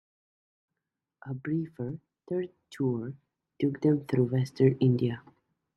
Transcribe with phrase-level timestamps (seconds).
[1.27, 3.13] A briefer third tour
[3.59, 5.21] took them through western India.